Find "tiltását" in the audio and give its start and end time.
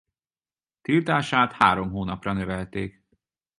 0.81-1.51